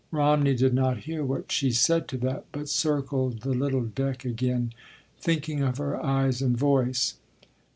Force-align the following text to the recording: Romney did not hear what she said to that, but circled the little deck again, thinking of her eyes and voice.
Romney 0.09 0.55
did 0.55 0.73
not 0.73 1.01
hear 1.01 1.23
what 1.23 1.51
she 1.51 1.69
said 1.69 2.07
to 2.07 2.17
that, 2.17 2.45
but 2.51 2.67
circled 2.67 3.41
the 3.41 3.53
little 3.53 3.83
deck 3.85 4.25
again, 4.25 4.73
thinking 5.19 5.61
of 5.61 5.77
her 5.77 6.03
eyes 6.03 6.41
and 6.41 6.57
voice. 6.57 7.17